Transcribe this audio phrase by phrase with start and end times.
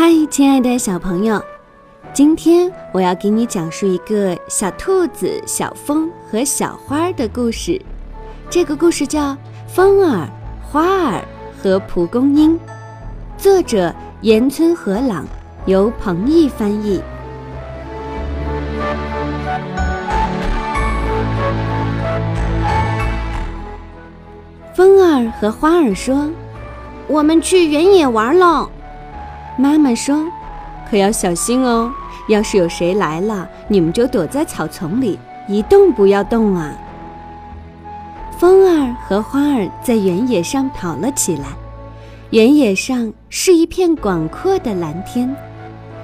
[0.00, 1.38] 嗨亲爱的小朋友，
[2.14, 7.78] 今天我要给你讲述一个小兔子小风和小花的故事。
[8.48, 9.32] 这个故事叫
[9.68, 10.26] 《风儿、
[10.62, 11.22] 花儿
[11.62, 12.58] 和蒲公英》，
[13.36, 15.26] 作者岩村和朗，
[15.66, 17.02] 由彭毅翻译。
[24.74, 26.30] 风儿和花儿说
[27.06, 28.66] ：“我们去原野玩喽。”
[29.60, 30.24] 妈妈说
[30.88, 31.92] ：“可要小心哦，
[32.28, 36.72] 要是有谁来了，你们就躲在草丛里，一动不要动啊。”
[38.40, 41.48] 风儿和花儿在原野上跑了起来。
[42.30, 45.36] 原野上是一片广阔的蓝天。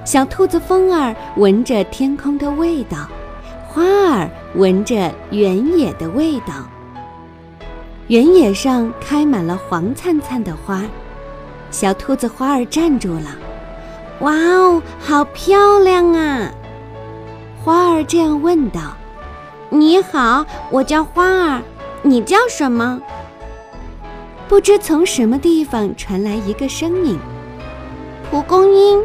[0.05, 3.09] 小兔子风儿闻着天空的味道，
[3.66, 6.53] 花儿闻着原野的味道。
[8.09, 10.83] 原野上开满了黄灿灿的花。
[11.70, 13.36] 小兔子花儿站住了。
[14.20, 16.50] 哇哦，好漂亮啊！
[17.62, 18.81] 花儿这样问道
[19.69, 21.62] ：“你好，我叫花儿，
[22.03, 23.00] 你叫什么？”
[24.48, 27.19] 不知从什么地方传来一个声音
[28.31, 29.03] ：“蒲公英，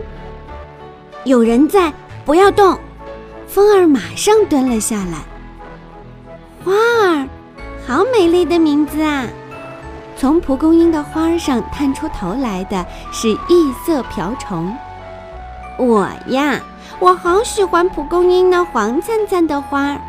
[1.23, 1.92] 有人在，
[2.23, 2.80] 不要动。”
[3.48, 5.26] 风儿马上蹲了下来。
[6.64, 7.28] 花儿，
[7.86, 9.28] 好美丽的名字啊！
[10.22, 14.72] 从蒲公英的花上探出头来的是异色瓢虫。
[15.80, 16.61] 我呀，
[17.00, 19.99] 我好喜欢蒲公英那黄灿灿的花。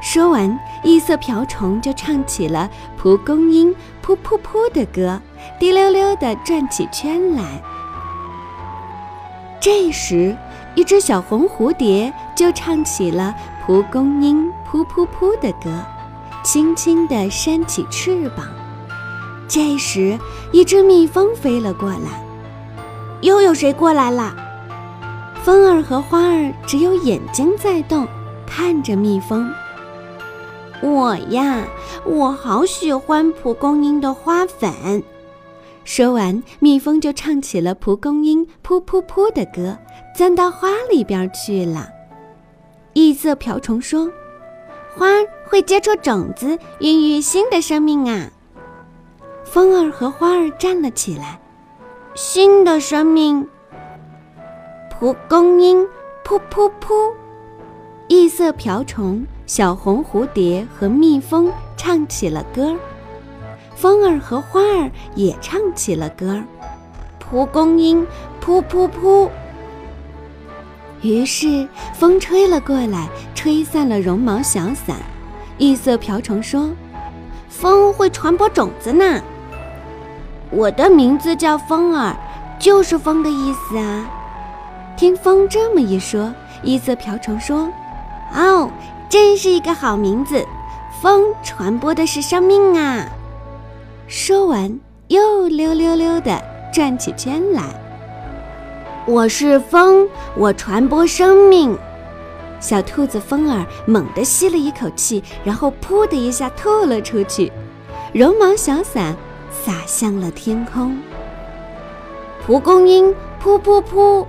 [0.00, 3.70] 说完，异色瓢虫就唱起了蒲公英
[4.02, 5.20] 噗噗噗的歌，
[5.60, 7.42] 滴溜溜地转起圈来。
[9.60, 10.34] 这时，
[10.74, 13.34] 一只小红蝴蝶就唱起了
[13.66, 15.70] 蒲公英噗噗噗的歌，
[16.42, 18.46] 轻轻地扇起翅膀。
[19.48, 20.18] 这时，
[20.52, 22.24] 一只蜜蜂飞了过来。
[23.22, 24.36] 又有谁过来了？
[25.42, 28.06] 风儿和花儿只有眼睛在动，
[28.46, 29.50] 看着蜜蜂。
[30.82, 31.64] 我呀，
[32.04, 35.02] 我好喜欢蒲公英的花粉。
[35.84, 39.76] 说完，蜜蜂就唱起了蒲公英噗噗噗的歌，
[40.14, 41.88] 钻到花里边去了。
[42.92, 44.08] 异色瓢虫说
[44.94, 45.06] ：“花
[45.48, 48.30] 会结出种子，孕育新的生命啊！”
[49.50, 51.40] 风儿和花儿站了起来。
[52.14, 53.48] 新的生命。
[54.90, 55.82] 蒲公英，
[56.24, 57.12] 噗噗噗！
[58.08, 62.76] 异色瓢虫、小红蝴蝶和蜜蜂唱起了歌儿，
[63.74, 66.44] 风儿和花儿也唱起了歌儿。
[67.18, 68.06] 蒲公英，
[68.44, 69.30] 噗噗噗！
[71.00, 74.96] 于是风吹了过来，吹散了绒毛小伞。
[75.56, 76.70] 异色瓢虫说
[77.48, 79.22] ：“风会传播种子呢。
[80.50, 82.16] 我的名字叫风儿，
[82.58, 84.08] 就是风的意思啊。”
[84.96, 86.32] 听风这么一说，
[86.62, 87.68] 异色瓢虫说
[88.34, 88.70] ：“哦，
[89.08, 90.44] 真是一个好名字！
[91.00, 93.06] 风传播的是生命啊！”
[94.08, 96.42] 说完，又溜溜溜地
[96.72, 97.62] 转起圈来。
[99.06, 101.78] 我是风，我传播生命。
[102.58, 107.52] 小兔子风儿猛地吸了一口气，然后噗的一下吐了出去，
[108.12, 109.14] 绒毛小伞
[109.50, 110.98] 洒向了天空。
[112.44, 114.26] 蒲公英，噗噗噗！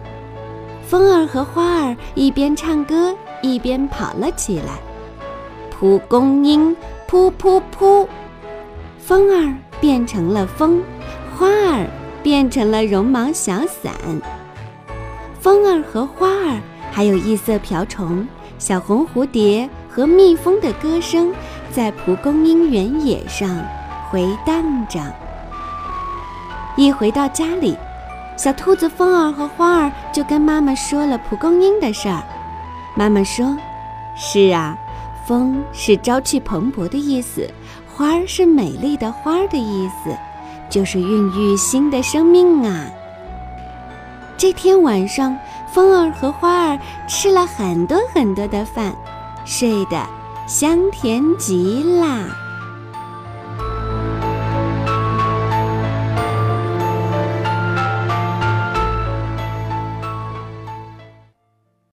[0.85, 4.79] 风儿和花儿一边唱歌一边跑了起来。
[5.69, 6.75] 蒲公英，
[7.09, 8.07] 噗噗噗！
[8.97, 10.81] 风儿变成了风，
[11.37, 11.87] 花儿
[12.21, 13.93] 变成了绒毛小伞。
[15.39, 16.59] 风儿和花儿，
[16.91, 21.33] 还有异色瓢虫、小红蝴蝶和蜜蜂的歌声，
[21.71, 23.49] 在蒲公英原野上
[24.09, 24.99] 回荡着。
[26.75, 27.77] 一回到家里。
[28.37, 32.23] 小兔子风儿和花儿就跟妈妈说了蒲公英的事儿。
[32.95, 33.57] 妈妈说
[34.15, 34.77] ：“是啊，
[35.27, 37.45] 风是朝气蓬勃的意思，
[37.93, 40.17] 花儿是美丽的花儿的意思，
[40.69, 42.87] 就是孕育新的生命啊。”
[44.39, 45.37] 这天晚上，
[45.73, 46.79] 风儿和花儿
[47.09, 48.95] 吃了很多很多的饭，
[49.43, 50.01] 睡得
[50.47, 52.23] 香甜极啦。